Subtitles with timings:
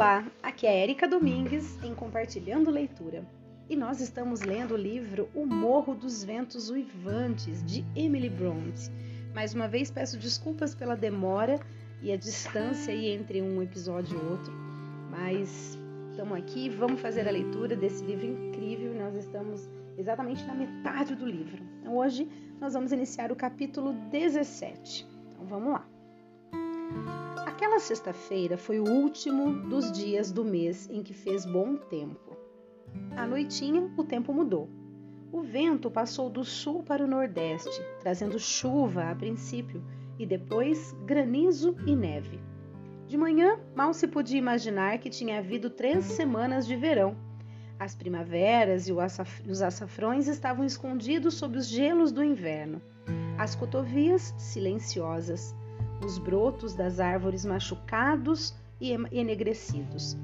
[0.00, 3.22] Olá, aqui é Erika Domingues em Compartilhando Leitura
[3.68, 8.90] e nós estamos lendo o livro O Morro dos Ventos Uivantes de Emily Bronte.
[9.34, 11.60] Mais uma vez peço desculpas pela demora
[12.00, 14.54] e a distância aí entre um episódio e outro,
[15.10, 15.78] mas
[16.08, 18.94] estamos aqui, vamos fazer a leitura desse livro incrível.
[18.94, 21.62] Nós estamos exatamente na metade do livro.
[21.78, 22.26] Então, hoje
[22.58, 25.06] nós vamos iniciar o capítulo 17.
[25.28, 25.86] Então vamos lá.
[27.60, 32.34] Aquela sexta-feira foi o último dos dias do mês em que fez bom tempo.
[33.14, 34.66] À noitinha, o tempo mudou.
[35.30, 39.84] O vento passou do sul para o nordeste, trazendo chuva a princípio
[40.18, 42.40] e depois granizo e neve.
[43.06, 47.14] De manhã, mal se podia imaginar que tinha havido três semanas de verão.
[47.78, 48.92] As primaveras e
[49.46, 52.80] os açafrões estavam escondidos sob os gelos do inverno.
[53.36, 55.54] As cotovias silenciosas
[56.04, 60.16] os brotos das árvores machucados e enegrecidos.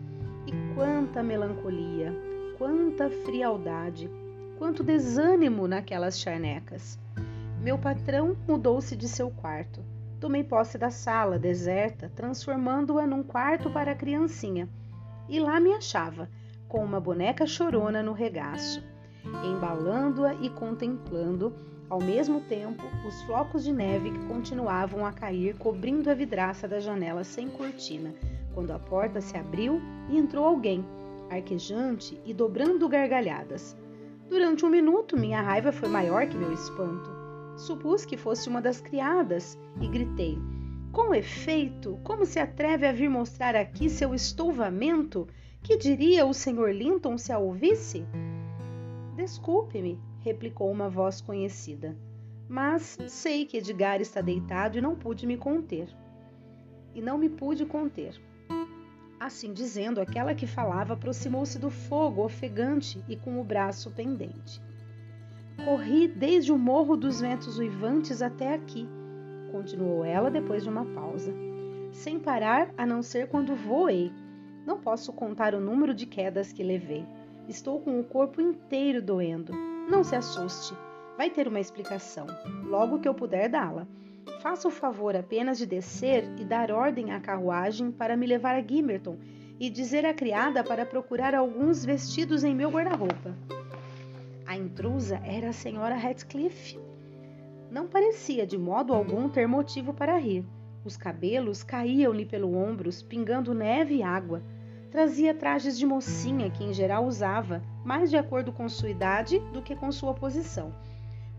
[0.46, 2.12] E quanta melancolia,
[2.56, 4.10] quanta frialdade,
[4.58, 6.98] quanto desânimo naquelas charnecas.
[7.60, 9.80] Meu patrão mudou-se de seu quarto.
[10.20, 14.68] Tomei posse da sala deserta, transformando-a num quarto para a criancinha.
[15.28, 16.28] E lá me achava,
[16.68, 18.82] com uma boneca chorona no regaço,
[19.44, 21.54] embalando-a e contemplando
[21.88, 27.22] ao mesmo tempo, os flocos de neve continuavam a cair cobrindo a vidraça da janela
[27.22, 28.12] sem cortina,
[28.52, 30.84] quando a porta se abriu e entrou alguém,
[31.30, 33.76] arquejante e dobrando gargalhadas.
[34.28, 37.08] Durante um minuto, minha raiva foi maior que meu espanto.
[37.56, 40.36] Supus que fosse uma das criadas e gritei:
[40.92, 45.28] Com efeito, como se atreve a vir mostrar aqui seu estouvamento?
[45.62, 46.72] Que diria o Sr.
[46.72, 48.04] Linton se a ouvisse?
[49.16, 51.96] Desculpe-me, replicou uma voz conhecida.
[52.48, 55.88] Mas sei que Edgar está deitado e não pude me conter.
[56.92, 58.20] E não me pude conter.
[59.20, 64.60] Assim dizendo, aquela que falava aproximou-se do fogo ofegante e com o braço pendente.
[65.64, 68.86] Corri desde o morro dos ventos uivantes até aqui,
[69.50, 71.32] continuou ela depois de uma pausa,
[71.92, 74.12] sem parar a não ser quando voei.
[74.66, 77.06] Não posso contar o número de quedas que levei.
[77.48, 79.65] Estou com o corpo inteiro doendo.
[79.88, 80.74] Não se assuste,
[81.16, 82.26] vai ter uma explicação,
[82.64, 83.86] logo que eu puder dá-la.
[84.42, 88.60] Faça o favor apenas de descer e dar ordem à carruagem para me levar a
[88.60, 89.16] Gimmerton
[89.60, 93.32] e dizer à criada para procurar alguns vestidos em meu guarda-roupa.
[94.44, 96.78] A intrusa era a senhora Ratcliffe.
[97.70, 100.44] Não parecia de modo algum ter motivo para rir.
[100.84, 104.42] Os cabelos caíam-lhe pelo ombros, pingando neve e água.
[104.90, 109.62] Trazia trajes de mocinha que em geral usava, mais de acordo com sua idade do
[109.62, 110.74] que com sua posição.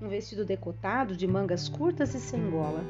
[0.02, 2.86] Um vestido decotado de mangas curtas e sem gola.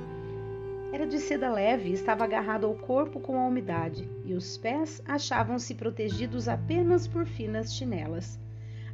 [0.93, 5.01] Era de seda leve e estava agarrado ao corpo com a umidade, e os pés
[5.07, 8.39] achavam-se protegidos apenas por finas chinelas.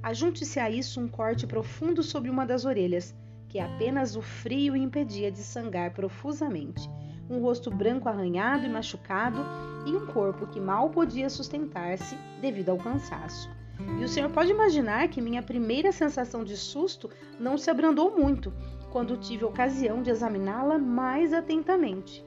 [0.02, 3.14] Ajunte-se a isso um corte profundo sobre uma das orelhas,
[3.50, 6.90] que apenas o frio impedia de sangrar profusamente
[7.30, 9.44] um rosto branco arranhado e machucado
[9.86, 13.50] e um corpo que mal podia sustentar-se devido ao cansaço.
[14.00, 18.54] E o senhor pode imaginar que minha primeira sensação de susto não se abrandou muito
[18.92, 22.24] quando tive ocasião de examiná-la mais atentamente.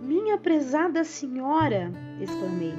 [0.00, 1.92] Minha prezada senhora!
[2.20, 2.74] exclamei.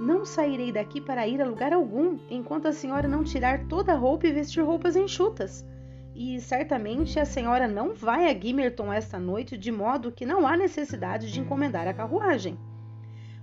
[0.00, 3.96] Não sairei daqui para ir a lugar algum enquanto a senhora não tirar toda a
[3.96, 5.64] roupa e vestir roupas enxutas.
[6.14, 10.56] E certamente a senhora não vai a Gimmerton esta noite, de modo que não há
[10.56, 12.58] necessidade de encomendar a carruagem.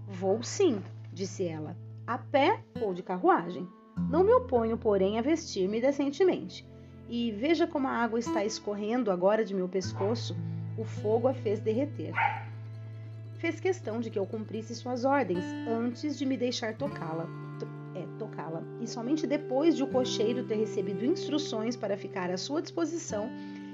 [0.08, 0.82] Vou sim,
[1.12, 1.76] disse ela,
[2.10, 3.68] a pé ou de carruagem.
[4.10, 6.66] Não me oponho, porém, a vestir-me decentemente.
[7.08, 10.36] E veja como a água está escorrendo agora de meu pescoço.
[10.76, 12.12] O fogo a fez derreter.
[13.38, 17.28] Fez questão de que eu cumprisse suas ordens antes de me deixar tocá-la
[17.96, 22.62] é tocá-la, e somente depois de o cocheiro ter recebido instruções para ficar à sua
[22.62, 23.30] disposição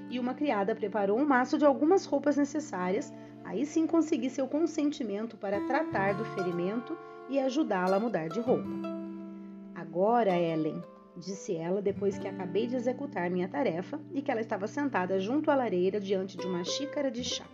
[0.10, 3.14] e uma criada preparou um maço de algumas roupas necessárias,
[3.44, 6.98] aí sim consegui seu consentimento para tratar do ferimento
[7.30, 8.70] e ajudá-la a mudar de roupa.
[9.74, 10.82] Agora, Ellen,
[11.16, 15.50] disse ela depois que acabei de executar minha tarefa e que ela estava sentada junto
[15.50, 17.46] à lareira diante de uma xícara de chá.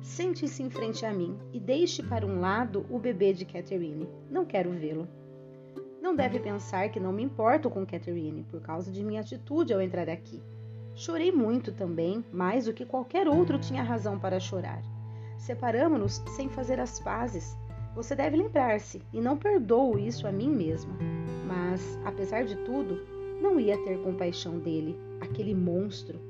[0.00, 4.08] Sente-se em frente a mim e deixe para um lado o bebê de Catherine.
[4.30, 5.08] Não quero vê-lo.
[6.00, 9.82] Não deve pensar que não me importo com Catherine por causa de minha atitude ao
[9.82, 10.40] entrar aqui.
[10.94, 14.80] Chorei muito também, mais do que qualquer outro tinha razão para chorar.
[15.36, 17.57] Separamos-nos sem fazer as pazes.
[17.94, 20.94] Você deve lembrar-se, e não perdoo isso a mim mesma.
[21.46, 23.00] Mas, apesar de tudo,
[23.42, 26.20] não ia ter compaixão dele, aquele monstro.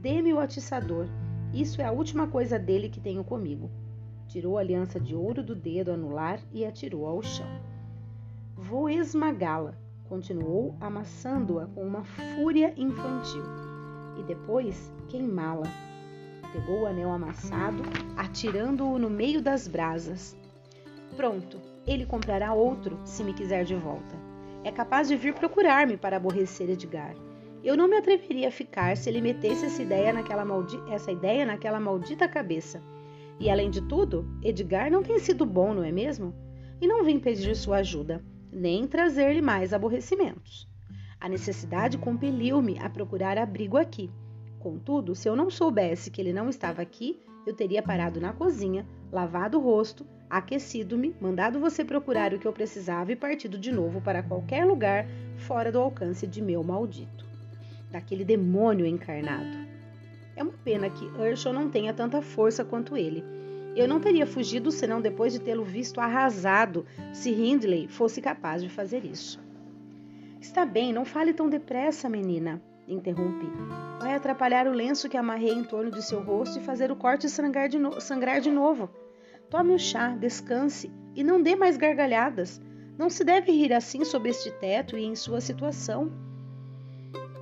[0.00, 1.06] Dê-me o atiçador.
[1.52, 3.70] Isso é a última coisa dele que tenho comigo.
[4.28, 7.46] tirou a aliança de ouro do dedo anular e atirou ao chão.
[8.56, 9.74] Vou esmagá-la,
[10.08, 13.44] continuou, amassando-a com uma fúria infantil,
[14.18, 15.66] e depois queimá-la.
[16.52, 17.82] Pegou o anel amassado,
[18.16, 20.36] atirando-o no meio das brasas.
[21.16, 24.16] Pronto, ele comprará outro se me quiser de volta.
[24.64, 27.14] É capaz de vir procurar-me para aborrecer Edgar.
[27.62, 31.46] Eu não me atreveria a ficar se ele metesse essa ideia naquela, maldi essa ideia
[31.46, 32.82] naquela maldita cabeça.
[33.38, 36.34] E além de tudo, Edgar não tem sido bom, não é mesmo?
[36.80, 38.22] E não vim pedir sua ajuda
[38.54, 40.68] nem trazer-lhe mais aborrecimentos.
[41.20, 44.10] A necessidade compeliu-me a procurar abrigo aqui.
[44.60, 48.86] Contudo, se eu não soubesse que ele não estava aqui, eu teria parado na cozinha,
[49.10, 54.00] lavado o rosto, aquecido-me, mandado você procurar o que eu precisava e partido de novo
[54.00, 55.06] para qualquer lugar
[55.36, 57.24] fora do alcance de meu maldito.
[57.90, 59.56] Daquele demônio encarnado.
[60.36, 63.22] É uma pena que Herschel não tenha tanta força quanto ele
[63.76, 68.68] eu não teria fugido senão depois de tê-lo visto arrasado, se Hindley fosse capaz de
[68.68, 69.42] fazer isso.
[70.40, 73.50] Está bem, não fale tão depressa, menina, interrompi.
[73.98, 77.28] Vai atrapalhar o lenço que amarrei em torno de seu rosto e fazer o corte
[77.28, 78.88] sangrar de, no sangrar de novo.
[79.54, 82.60] Tome um chá, descanse e não dê mais gargalhadas.
[82.98, 86.10] Não se deve rir assim sob este teto e em sua situação.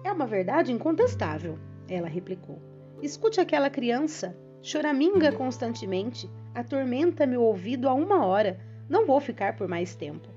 [0.04, 2.60] É uma verdade incontestável, ela replicou.
[3.00, 4.36] Escute aquela criança.
[4.60, 8.60] Choraminga constantemente, atormenta-me o ouvido há uma hora.
[8.90, 10.28] Não vou ficar por mais tempo.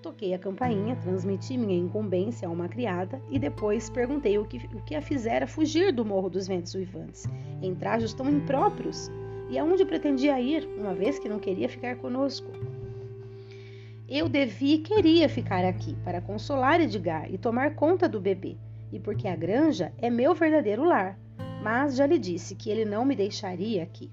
[0.00, 4.80] Toquei a campainha, transmiti minha incumbência a uma criada e depois perguntei o que, o
[4.84, 7.26] que a fizera fugir do Morro dos Ventos Uivantes,
[7.60, 9.10] em trajos tão impróprios,
[9.48, 12.50] e aonde pretendia ir, uma vez que não queria ficar conosco.
[14.08, 18.56] Eu devia e queria ficar aqui para consolar Edgar e tomar conta do bebê,
[18.92, 21.18] e porque a granja é meu verdadeiro lar
[21.66, 24.08] mas já lhe disse que ele não me deixaria aqui.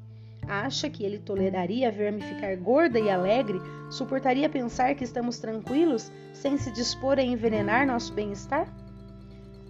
[0.47, 3.62] Acha que ele toleraria ver-me ficar gorda e alegre?
[3.91, 8.68] Suportaria pensar que estamos tranquilos, sem se dispor a envenenar nosso bem-estar?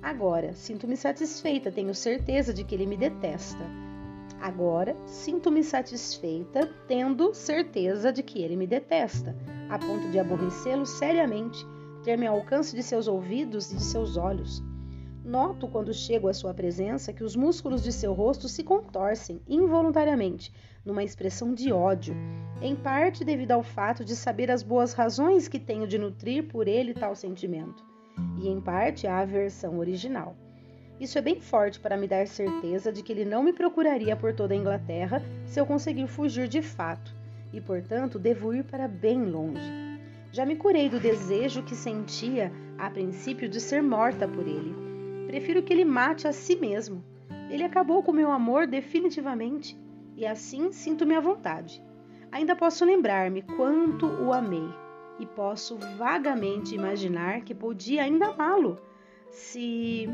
[0.01, 3.83] Agora, sinto-me satisfeita, tenho certeza de que ele me detesta.
[4.40, 9.36] Agora, sinto-me satisfeita, tendo certeza de que ele me detesta,
[9.70, 11.66] a ponto de aborrecê-lo seriamente,
[12.04, 14.62] ter-me ao alcance de seus ouvidos e de seus olhos.
[15.24, 20.54] Noto quando chego à sua presença que os músculos de seu rosto se contorcem involuntariamente
[20.84, 22.14] numa expressão de ódio,
[22.62, 26.68] em parte devido ao fato de saber as boas razões que tenho de nutrir por
[26.68, 27.86] ele tal sentimento,
[28.38, 30.36] e em parte a aversão original.
[31.00, 34.34] Isso é bem forte para me dar certeza de que ele não me procuraria por
[34.34, 37.16] toda a Inglaterra se eu conseguir fugir de fato,
[37.51, 39.72] e portanto devo ir para bem longe.
[40.31, 44.84] Já me curei do desejo que sentia a princípio de ser morta por ele
[45.34, 47.04] Prefiro que ele mate a si mesmo.
[47.50, 49.75] Ele acabou com meu amor definitivamente
[50.16, 51.84] e assim sinto-me à vontade.
[52.31, 54.69] Ainda posso lembrar-me quanto o amei
[55.19, 58.80] e posso vagamente imaginar que podia ainda amá-lo
[59.34, 60.08] se.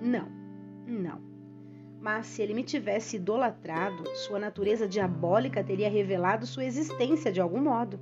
[0.00, 0.28] Não,
[0.86, 1.20] não.
[2.00, 7.60] Mas se ele me tivesse idolatrado, sua natureza diabólica teria revelado sua existência de algum
[7.60, 7.98] modo.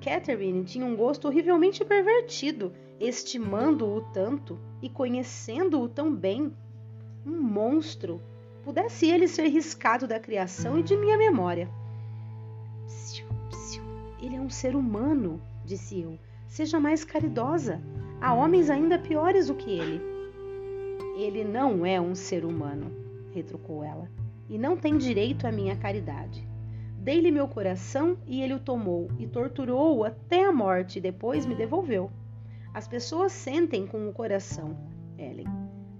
[0.00, 6.52] Catherine tinha um gosto horrivelmente pervertido estimando-o tanto e conhecendo-o tão bem,
[7.24, 8.20] um monstro,
[8.64, 11.68] pudesse ele ser riscado da criação e de minha memória.
[12.86, 13.82] Psiu, psiu.
[14.20, 16.18] Ele é um ser humano, disse eu.
[16.46, 17.80] Seja mais caridosa.
[18.20, 20.00] Há homens ainda piores do que ele.
[21.16, 22.90] Ele não é um ser humano,
[23.32, 24.10] retrucou ela,
[24.48, 26.44] e não tem direito à minha caridade.
[26.98, 31.54] Dei-lhe meu coração e ele o tomou e torturou-o até a morte e depois me
[31.54, 32.10] devolveu.
[32.74, 34.76] As pessoas sentem com o coração,
[35.16, 35.46] Ellen.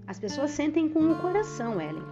[0.05, 2.03] As pessoas sentem com o coração, Ellen.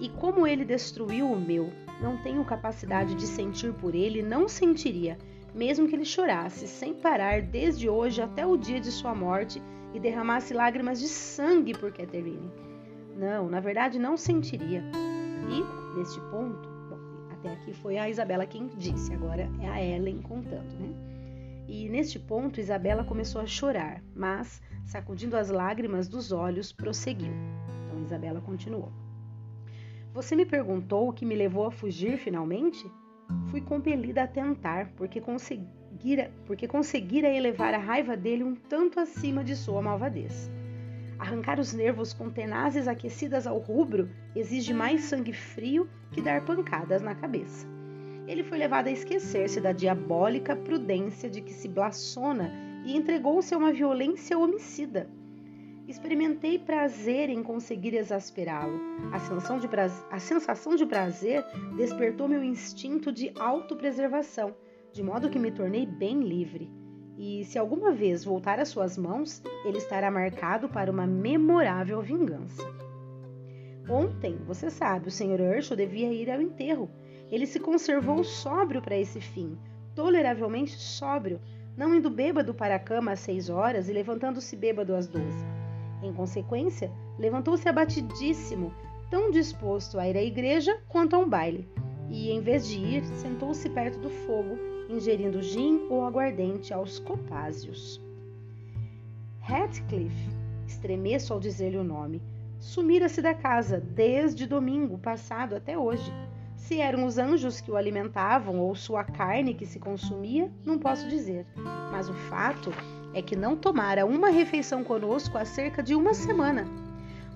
[0.00, 5.18] E como ele destruiu o meu, não tenho capacidade de sentir por ele, não sentiria,
[5.54, 9.62] mesmo que ele chorasse sem parar desde hoje até o dia de sua morte
[9.94, 12.50] e derramasse lágrimas de sangue por Catherine.
[13.16, 14.82] Não, na verdade não sentiria.
[15.48, 16.98] E, neste ponto, bom,
[17.30, 20.94] até aqui foi a Isabela quem disse, agora é a Ellen contando, né?
[21.68, 27.32] E neste ponto Isabela começou a chorar, mas, sacudindo as lágrimas dos olhos, prosseguiu.
[27.86, 28.92] Então Isabela continuou.
[30.12, 32.84] Você me perguntou o que me levou a fugir finalmente?
[33.50, 39.44] Fui compelida a tentar, porque conseguira, porque conseguira elevar a raiva dele um tanto acima
[39.44, 40.50] de sua malvadez.
[41.18, 47.02] Arrancar os nervos com tenazes aquecidas ao rubro exige mais sangue frio que dar pancadas
[47.02, 47.72] na cabeça
[48.26, 52.52] ele foi levado a esquecer-se da diabólica prudência de que se blasona
[52.84, 55.08] e entregou-se a uma violência homicida.
[55.88, 58.80] Experimentei prazer em conseguir exasperá-lo.
[59.12, 59.18] A
[60.10, 61.44] a sensação de prazer
[61.76, 64.54] despertou meu instinto de autopreservação,
[64.92, 66.70] de modo que me tornei bem livre.
[67.18, 72.62] E se alguma vez voltar às suas mãos, ele estará marcado para uma memorável vingança.
[73.88, 75.40] Ontem, você sabe, o Sr.
[75.40, 76.88] Urshel devia ir ao enterro.
[77.30, 79.58] Ele se conservou sóbrio para esse fim,
[79.94, 81.40] toleravelmente sóbrio,
[81.76, 85.61] não indo bêbado para a cama às seis horas e levantando-se bêbado às doze.
[86.02, 88.72] Em consequência, levantou-se abatidíssimo,
[89.08, 91.68] tão disposto a ir à igreja quanto a um baile,
[92.10, 98.00] e, em vez de ir, sentou-se perto do fogo, ingerindo gin ou aguardente aos copásios.
[99.40, 100.30] Ratcliffe,
[100.66, 102.20] estremeço ao dizer-lhe o nome,
[102.58, 106.12] sumira-se da casa desde domingo passado até hoje.
[106.56, 111.08] Se eram os anjos que o alimentavam ou sua carne que se consumia, não posso
[111.08, 111.44] dizer.
[111.90, 112.70] Mas o fato
[113.14, 116.66] é que não tomara uma refeição conosco há cerca de uma semana.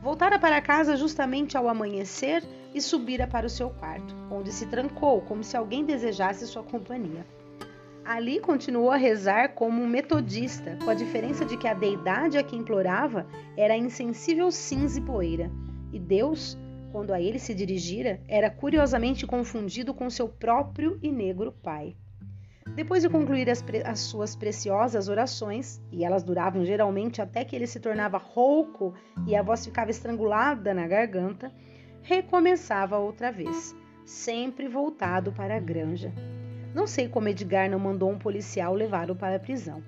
[0.03, 2.43] Voltara para casa justamente ao amanhecer
[2.75, 7.27] e subira para o seu quarto, onde se trancou, como se alguém desejasse sua companhia.
[8.05, 12.43] Ali continuou a rezar como um metodista, com a diferença de que a deidade a
[12.43, 15.51] que implorava era insensível cinza e poeira,
[15.93, 16.57] e Deus,
[16.93, 21.97] quando a ele se dirigira, era curiosamente confundido com seu próprio e negro pai.
[22.75, 27.67] Depois de concluir as, as, suas preciosas orações, e elas duravam geralmente até que ele
[27.67, 28.93] se tornava rouco
[29.27, 31.51] e a voz ficava estrangulada na garganta,
[32.03, 36.13] recomeçava outra vez, sempre voltado para a granja.
[36.75, 39.83] Não sei como Edgar não mandou um policial levá-lo para a prisão.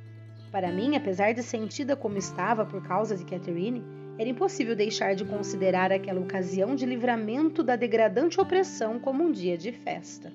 [0.50, 3.84] Para mim, apesar de sentida como estava por causa de Catherine,
[4.18, 9.58] era impossível deixar de considerar aquela ocasião de livramento da degradante opressão como um dia
[9.58, 10.32] de festa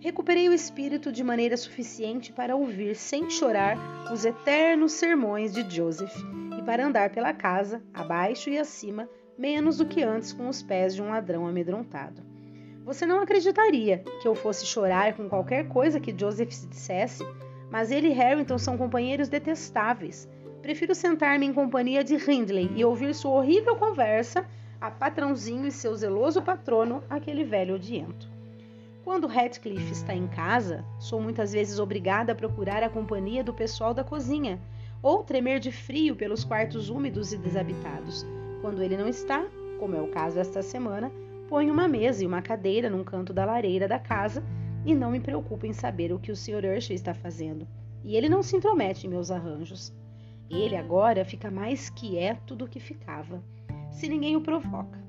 [0.00, 3.76] recuperei o espírito de maneira suficiente para ouvir sem chorar
[4.10, 6.16] os eternos sermões de Joseph
[6.58, 10.94] e para andar pela casa, abaixo e acima, menos do que antes com os pés
[10.94, 12.22] de um ladrão amedrontado.
[12.82, 17.22] Você não acreditaria que eu fosse chorar com qualquer coisa que Joseph dissesse,
[17.70, 20.26] mas ele e Harrington são companheiros detestáveis.
[20.62, 24.46] Prefiro sentar-me em companhia de Hindley e ouvir sua horrível conversa
[24.80, 28.39] a patrãozinho e seu zeloso patrono, aquele velho odiento.
[29.10, 33.92] Quando Ratcliffe está em casa, sou muitas vezes obrigada a procurar a companhia do pessoal
[33.92, 34.60] da cozinha
[35.02, 38.24] ou tremer de frio pelos quartos úmidos e desabitados.
[38.60, 39.44] Quando ele não está,
[39.80, 41.10] como é o caso esta semana,
[41.48, 44.44] ponho uma mesa e uma cadeira num canto da lareira da casa
[44.86, 46.64] e não me preocupo em saber o que o Sr.
[46.64, 47.66] Urshel está fazendo.
[48.04, 49.92] E ele não se intromete em meus arranjos.
[50.48, 53.42] Ele agora fica mais quieto do que ficava,
[53.90, 55.00] se ninguém o provoca,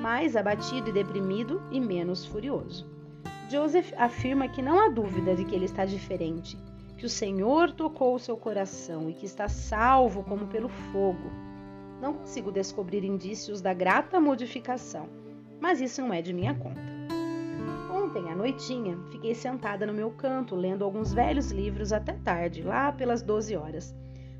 [0.00, 3.01] mais abatido e deprimido e menos furioso.
[3.52, 6.56] Joseph afirma que não há dúvida de que ele está diferente,
[6.96, 11.30] que o Senhor tocou o seu coração e que está salvo como pelo fogo.
[12.00, 15.06] Não consigo descobrir indícios da grata modificação,
[15.60, 16.80] mas isso não é de minha conta.
[17.92, 22.90] Ontem à noitinha, fiquei sentada no meu canto lendo alguns velhos livros até tarde, lá
[22.90, 23.94] pelas 12 horas.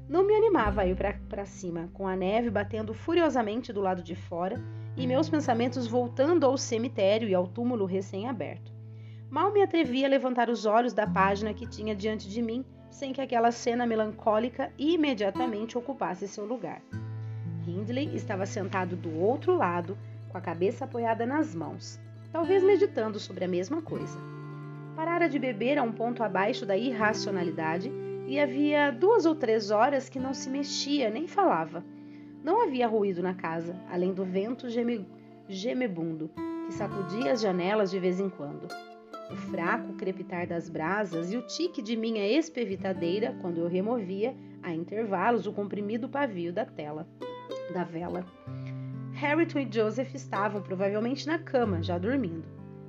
[0.09, 0.97] Não me animava a ir
[1.29, 4.59] para cima, com a neve batendo furiosamente do lado de fora
[4.97, 8.72] e meus pensamentos voltando ao cemitério e ao túmulo recém-aberto.
[9.33, 13.15] Mal me atrevi a levantar os olhos da página que tinha diante de mim, sem
[13.15, 16.83] que aquela cena melancólica imediatamente ocupasse seu lugar.
[17.67, 19.97] Hindley estava sentado do outro lado,
[20.29, 21.99] com a cabeça apoiada nas mãos,
[22.31, 24.19] talvez meditando sobre a mesma coisa.
[24.95, 27.91] Parara de beber a um ponto abaixo da irracionalidade
[28.27, 31.83] e havia duas ou três horas que não se mexia nem falava.
[32.45, 35.09] Não havia ruído na casa, além do vento geme...
[35.49, 36.31] gemebundo
[36.67, 38.69] que sacudia as janelas de vez em quando
[39.33, 44.75] o fraco crepitar das brasas e o tique de minha espevitadeira quando eu removia, a
[44.75, 47.09] intervalos, o comprimido pavio da tela,
[47.73, 48.25] da vela.
[49.15, 52.45] Harrington e Joseph estavam provavelmente na cama, já dormindo.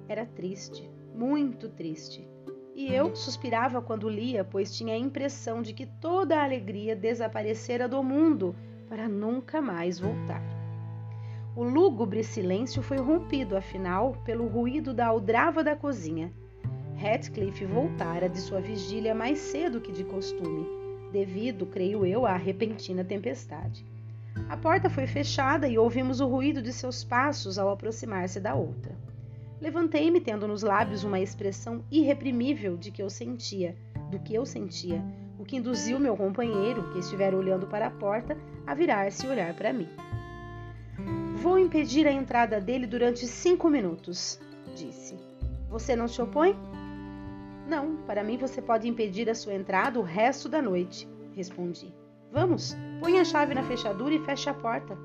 [0.07, 2.27] Era triste, muito triste.
[2.75, 7.87] E eu suspirava quando lia, pois tinha a impressão de que toda a alegria desaparecera
[7.87, 8.55] do mundo
[8.89, 10.52] para nunca mais voltar.
[11.55, 16.33] O lúgubre silêncio foi rompido, afinal, pelo ruído da aldrava da cozinha.
[16.95, 20.65] Ratcliffe voltara de sua vigília mais cedo que de costume,
[21.11, 23.85] devido, creio eu, à repentina tempestade.
[24.49, 28.97] A porta foi fechada e ouvimos o ruído de seus passos ao aproximar-se da outra.
[29.61, 33.75] Levantei-me, tendo nos lábios uma expressão irreprimível de que eu sentia,
[34.09, 35.03] do que eu sentia,
[35.37, 39.53] o que induziu meu companheiro, que estivera olhando para a porta, a virar-se e olhar
[39.53, 39.87] para mim.
[41.43, 44.39] Vou impedir a entrada dele durante cinco minutos,
[44.77, 45.19] disse.
[45.67, 46.55] Você não se opõe?
[47.67, 51.93] Não, para mim você pode impedir a sua entrada o resto da noite, respondi.
[52.31, 54.97] Vamos, Põe a chave na fechadura e feche a porta.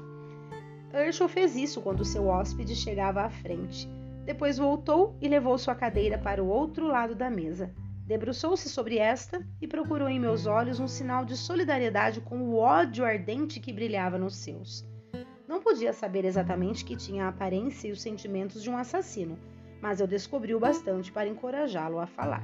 [0.94, 3.88] Herschel fez isso quando seu hóspede chegava à frente.
[4.24, 7.74] Depois voltou e levou sua cadeira para o outro lado da mesa.
[8.06, 13.04] Debruçou-se sobre esta e procurou em meus olhos um sinal de solidariedade com o ódio
[13.04, 14.86] ardente que brilhava nos seus.
[15.48, 19.38] Não podia saber exatamente que tinha a aparência e os sentimentos de um assassino,
[19.80, 22.42] mas eu descobri o bastante para encorajá-lo a falar.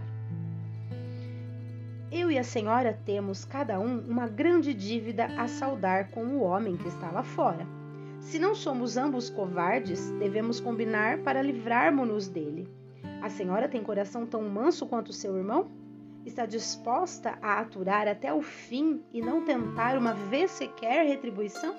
[2.11, 6.79] Eu e a senhora temos, cada um, uma grande dívida a saldar com o homem
[6.79, 7.67] que está lá fora.
[8.21, 12.67] Se não somos ambos covardes, devemos combinar para livrarmos-nos dele.
[13.21, 15.71] A senhora tem coração tão manso quanto seu irmão?
[16.25, 21.75] Está disposta a aturar até o fim e não tentar uma vez sequer retribuição?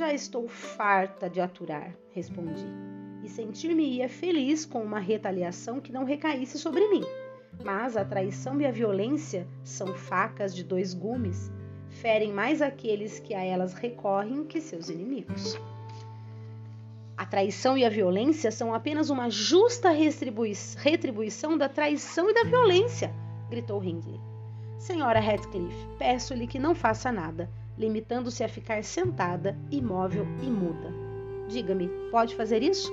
[0.00, 2.64] Já estou farta de aturar, respondi,
[3.22, 7.02] e sentir-me-ia feliz com uma retaliação que não recaísse sobre mim.
[7.62, 11.52] Mas a traição e a violência são facas de dois gumes
[11.90, 15.60] ferem mais aqueles que a elas recorrem que seus inimigos.
[17.14, 23.12] A traição e a violência são apenas uma justa retribuição da traição e da violência,
[23.50, 24.18] gritou Hindley.
[24.78, 27.50] Senhora Radcliffe, peço-lhe que não faça nada,
[27.80, 30.92] limitando-se a ficar sentada, imóvel e muda.
[31.48, 32.92] Diga-me, pode fazer isso?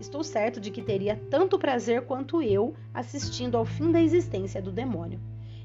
[0.00, 4.72] Estou certo de que teria tanto prazer quanto eu assistindo ao fim da existência do
[4.72, 5.20] demônio.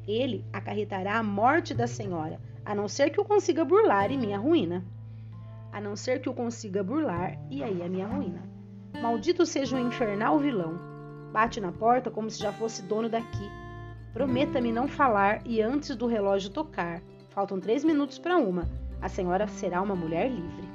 [0.08, 4.38] Ele acarretará a morte da senhora, a não ser que o consiga burlar e minha
[4.38, 4.86] ruína.
[5.74, 8.44] A não ser que o consiga burlar e aí a minha ruína.
[9.02, 10.80] Maldito seja o infernal vilão.
[11.34, 13.50] Bate na porta como se já fosse dono daqui.
[14.14, 17.02] Prometa-me não falar e antes do relógio tocar.
[17.32, 18.68] Faltam três minutos para uma.
[19.02, 20.70] A senhora será uma mulher livre.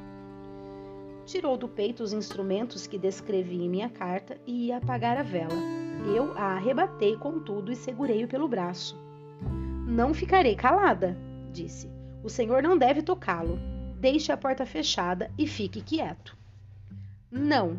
[1.26, 5.54] Tirou do peito os instrumentos que descrevi em minha carta e ia apagar a vela.
[6.14, 8.98] Eu a arrebatei, contudo, e segurei-o pelo braço.
[9.86, 11.16] Não ficarei calada,
[11.52, 11.90] disse.
[12.22, 13.58] O senhor não deve tocá-lo.
[14.00, 16.36] Deixe a porta fechada e fique quieto.
[17.30, 17.76] Não.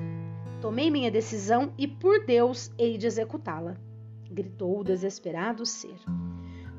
[0.61, 3.75] Tomei minha decisão e por Deus hei de executá-la,
[4.29, 5.97] gritou o desesperado ser.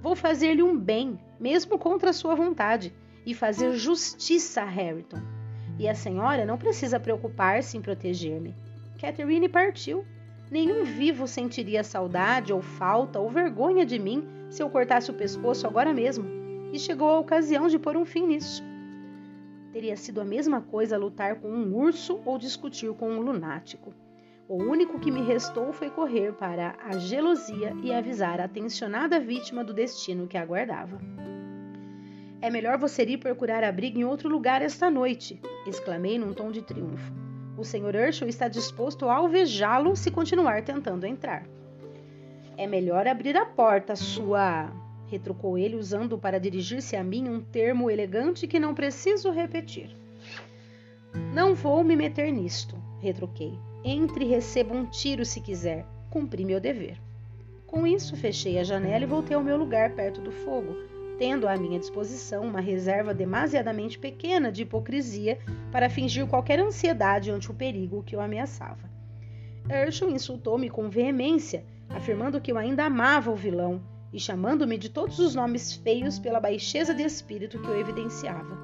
[0.02, 2.94] Vou fazer-lhe um bem, mesmo contra sua vontade,
[3.26, 5.20] e fazer justiça a Harrington.
[5.78, 8.54] E a senhora não precisa preocupar-se em proteger-me.
[9.00, 10.04] Catherine partiu.
[10.50, 15.66] Nenhum vivo sentiria saudade ou falta ou vergonha de mim se eu cortasse o pescoço
[15.66, 16.24] agora mesmo
[16.72, 18.62] e chegou a ocasião de pôr um fim nisso.
[19.72, 23.92] Teria sido a mesma coisa lutar com um urso ou discutir com um lunático.
[24.48, 29.62] O único que me restou foi correr para a gelosia e avisar a tensionada vítima
[29.62, 30.98] do destino que aguardava.
[32.40, 36.62] É melhor você ir procurar abrigo em outro lugar esta noite, exclamei num tom de
[36.62, 37.12] triunfo.
[37.58, 37.94] O Sr.
[38.06, 41.46] Urshel está disposto a alvejá-lo se continuar tentando entrar.
[42.56, 44.72] É melhor abrir a porta, sua
[45.08, 49.94] retrucou ele, usando para dirigir-se a mim um termo elegante que não preciso repetir.
[51.34, 53.67] Não vou me meter nisto, retruquei.
[53.84, 55.86] Entre e receba um tiro se quiser.
[56.10, 56.98] Cumpri meu dever.
[57.66, 60.74] Com isso, fechei a janela e voltei ao meu lugar perto do fogo,
[61.18, 65.38] tendo à minha disposição uma reserva demasiadamente pequena de hipocrisia
[65.70, 68.88] para fingir qualquer ansiedade ante o perigo que o ameaçava.
[69.68, 75.18] Herschel insultou-me com veemência, afirmando que eu ainda amava o vilão e chamando-me de todos
[75.18, 78.56] os nomes feios pela baixeza de espírito que eu evidenciava.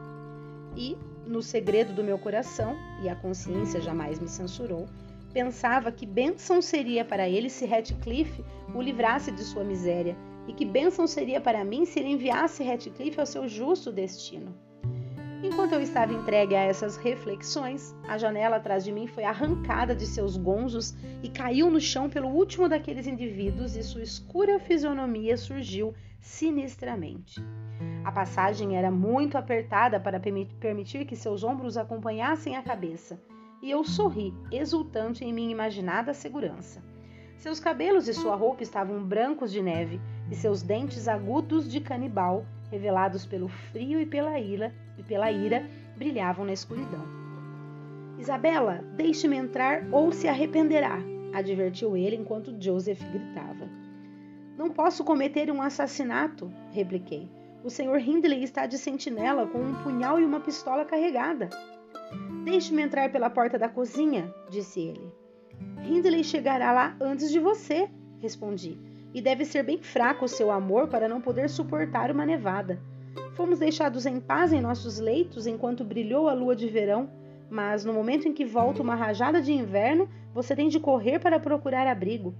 [0.74, 0.96] E,
[1.26, 4.86] no segredo do meu coração, e a consciência jamais me censurou,
[5.34, 10.16] pensava que bênção seria para ele se Ratcliffe o livrasse de sua miséria,
[10.46, 14.54] e que bênção seria para mim se ele enviasse Ratcliffe ao seu justo destino.
[15.42, 20.06] Enquanto eu estava entregue a essas reflexões, a janela atrás de mim foi arrancada de
[20.06, 25.92] seus gonzos e caiu no chão pelo último daqueles indivíduos, e sua escura fisionomia surgiu
[26.20, 27.42] sinistramente.
[28.04, 33.20] A passagem era muito apertada para permitir que seus ombros acompanhassem a cabeça,
[33.64, 36.82] e eu sorri, exultante em minha imaginada segurança.
[37.38, 39.98] Seus cabelos e sua roupa estavam brancos de neve,
[40.30, 45.66] e seus dentes agudos de canibal revelados pelo frio e pela ira, e pela ira
[45.96, 47.06] brilhavam na escuridão.
[48.18, 50.98] Isabela, deixe-me entrar ou se arrependerá,
[51.32, 53.66] advertiu ele enquanto Joseph gritava.
[54.58, 57.30] Não posso cometer um assassinato, repliquei.
[57.64, 57.96] O Sr.
[57.98, 61.48] Hindley está de sentinela com um punhal e uma pistola carregada.
[62.44, 65.12] Deixe-me entrar pela porta da cozinha, disse ele.
[65.82, 67.88] Hindley chegará lá antes de você,
[68.20, 68.78] respondi
[69.14, 72.80] e deve ser bem fraco o seu amor para não poder suportar uma nevada.
[73.34, 77.08] Fomos deixados em paz em nossos leitos enquanto brilhou a lua de verão,
[77.48, 81.38] mas no momento em que volta uma rajada de inverno, você tem de correr para
[81.38, 82.34] procurar abrigo.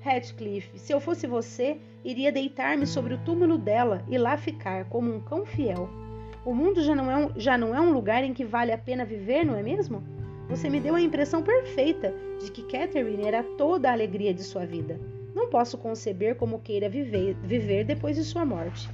[0.00, 5.12] Radcliffe, se eu fosse você, iria deitar-me sobre o túmulo dela e lá ficar como
[5.12, 6.01] um cão fiel.
[6.44, 8.78] O mundo já não, é um, já não é um lugar em que vale a
[8.78, 10.02] pena viver, não é mesmo?
[10.48, 14.66] Você me deu a impressão perfeita de que Catherine era toda a alegria de sua
[14.66, 14.98] vida.
[15.34, 18.90] Não posso conceber como queira viver, viver depois de sua morte.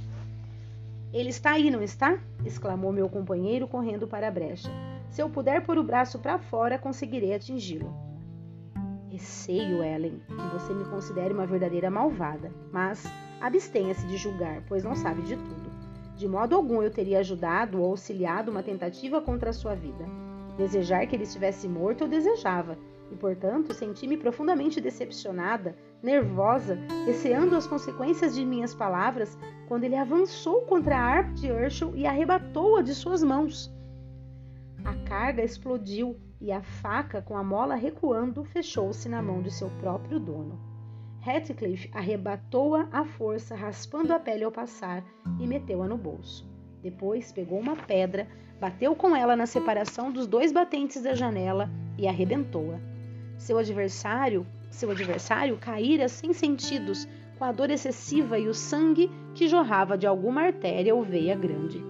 [1.11, 2.19] Ele está aí, não está?
[2.45, 4.69] exclamou meu companheiro, correndo para a brecha.
[5.09, 7.91] Se eu puder pôr o braço para fora, conseguirei atingi-lo.
[9.09, 13.03] Receio, Ellen, que você me considere uma verdadeira malvada, mas
[13.41, 15.68] abstenha-se de julgar, pois não sabe de tudo.
[16.19, 20.05] De modo algum eu teria ajudado ou auxiliado uma tentativa contra a sua vida.
[20.57, 22.77] Desejar que ele estivesse morto eu desejava,
[23.09, 30.63] e portanto senti-me profundamente decepcionada, nervosa, receando as consequências de minhas palavras, quando ele avançou
[30.63, 33.73] contra a harpa de Herschel e arrebatou-a de suas mãos.
[34.83, 39.69] A carga explodiu e a faca, com a mola recuando, fechou-se na mão de seu
[39.79, 40.68] próprio dono.
[41.25, 45.03] Heathcliff arrebatou-a à força, raspando a pele ao passar,
[45.39, 46.47] e meteu-a no bolso.
[46.81, 48.27] Depois pegou uma pedra,
[48.59, 52.79] bateu com ela na separação dos dois batentes da janela e arrebentou-a.
[53.37, 59.47] Seu adversário, seu adversário caíra sem sentidos, com a dor excessiva e o sangue que
[59.47, 61.83] jorrava de alguma artéria ou veia grande.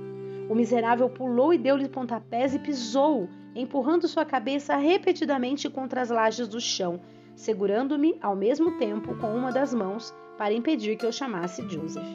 [0.49, 6.47] O miserável pulou e deu-lhe pontapés e pisou, empurrando sua cabeça repetidamente contra as lajes
[6.47, 6.99] do chão,
[7.39, 12.05] segurando-me ao mesmo tempo com uma das mãos para impedir que eu chamasse Joseph.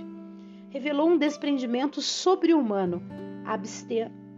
[0.69, 3.03] Revelou um desprendimento sobre-humano,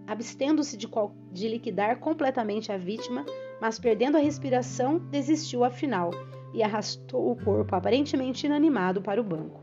[0.07, 0.88] abstendo-se de,
[1.33, 3.27] de liquidar completamente a vítima,
[3.61, 6.12] mas perdendo a respiração, desistiu afinal
[6.55, 9.61] e arrastou o corpo aparentemente inanimado para o banco.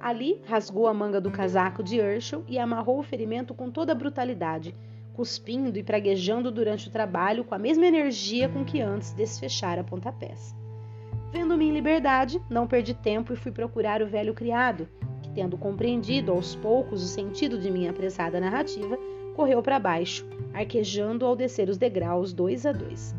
[0.00, 3.94] Ali, rasgou a manga do casaco de Herschel e amarrou o ferimento com toda a
[3.94, 4.74] brutalidade,
[5.18, 10.54] cuspindo e praguejando durante o trabalho com a mesma energia com que antes desfechara pontapés.
[11.32, 14.88] Vendo-me em liberdade, não perdi tempo e fui procurar o velho criado,
[15.20, 18.96] que, tendo compreendido aos poucos o sentido de minha apressada narrativa,
[19.34, 23.12] correu para baixo, arquejando ao descer os degraus dois a dois.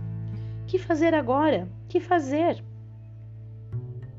[0.68, 1.68] Que fazer agora?
[1.90, 2.64] Que fazer?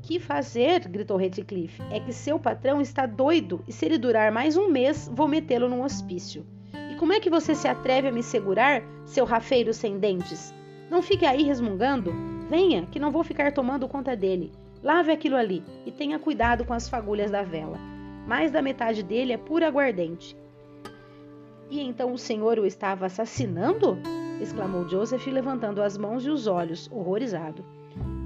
[0.03, 0.87] Que fazer?
[0.87, 1.81] gritou Redcliffe.
[1.89, 5.67] É que seu patrão está doido e se ele durar mais um mês, vou metê-lo
[5.67, 6.45] num hospício.
[7.01, 10.53] Como é que você se atreve a me segurar, seu rafeiro sem dentes?
[10.87, 12.13] Não fique aí resmungando.
[12.47, 14.51] Venha, que não vou ficar tomando conta dele.
[14.83, 17.79] Lave aquilo ali e tenha cuidado com as fagulhas da vela.
[18.27, 20.37] Mais da metade dele é pura aguardente.
[21.71, 23.97] E então o senhor o estava assassinando?
[24.39, 27.65] exclamou Joseph, levantando as mãos e os olhos, horrorizado.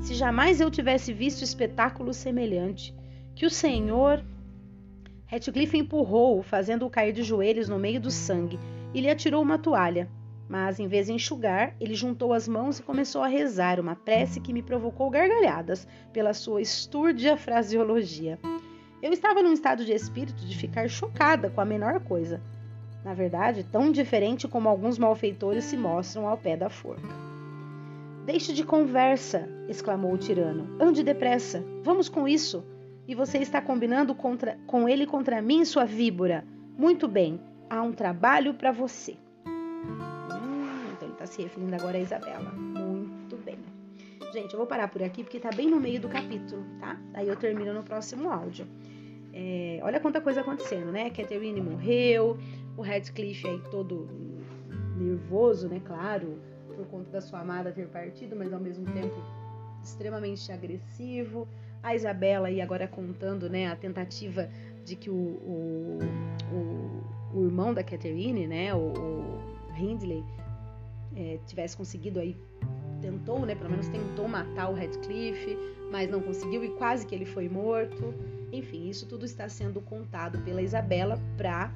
[0.02, 2.94] Se jamais eu tivesse visto espetáculo semelhante,
[3.36, 4.22] que o Senhor.
[5.36, 8.58] Ratcliffe empurrou-o, fazendo-o cair de joelhos no meio do sangue,
[8.93, 10.10] e lhe atirou uma toalha.
[10.48, 14.39] Mas, em vez de enxugar, ele juntou as mãos e começou a rezar uma prece
[14.39, 18.39] que me provocou gargalhadas pela sua estúrdia fraseologia.
[19.02, 22.41] Eu estava num estado de espírito de ficar chocada com a menor coisa.
[23.04, 27.10] Na verdade, tão diferente como alguns malfeitores se mostram ao pé da forca.
[28.26, 30.78] Deixe de conversa, exclamou o tirano.
[30.80, 31.62] Ande depressa.
[31.84, 32.63] Vamos com isso.
[33.08, 36.44] E você está combinando contra, com ele contra mim, sua víbora.
[36.78, 37.39] Muito bem.
[37.70, 39.15] Há um trabalho para você.
[39.46, 42.52] Hum, então ele está se referindo agora a Isabela.
[42.52, 43.58] Muito bem.
[44.34, 47.00] Gente, eu vou parar por aqui porque está bem no meio do capítulo, tá?
[47.13, 48.68] Aí eu termino no próximo áudio.
[49.34, 51.10] É, olha quanta coisa acontecendo, né?
[51.10, 52.38] Catherine morreu,
[52.76, 54.08] o Radcliffe aí todo
[54.98, 55.82] nervoso, né?
[55.86, 56.39] Claro,
[56.76, 59.15] por conta da sua amada ter partido, mas ao mesmo tempo
[59.84, 61.48] extremamente agressivo.
[61.86, 64.50] A Isabela aí agora contando, né, a tentativa
[64.84, 66.00] de que o, o,
[66.52, 70.24] o, o irmão da Catherine, né, o, o Hindley,
[71.15, 72.36] é, tivesse conseguido aí
[73.00, 75.56] tentou, né, pelo menos tentou matar o Radcliffe,
[75.91, 78.15] mas não conseguiu e quase que ele foi morto.
[78.52, 81.71] Enfim, isso tudo está sendo contado pela Isabela para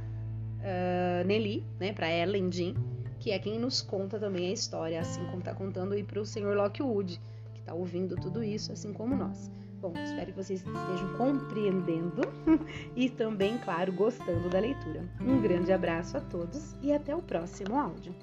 [0.60, 2.74] uh, Nelly, né, para Ellen Jean,
[3.20, 6.26] que é quem nos conta também a história, assim como está contando aí para o
[6.26, 7.22] senhor Lockwood,
[7.54, 9.52] que está ouvindo tudo isso, assim como nós.
[9.82, 12.22] Bom, espero que vocês estejam compreendendo
[12.96, 15.06] e também, claro, gostando da leitura.
[15.22, 18.14] Um grande abraço a todos e até o próximo áudio.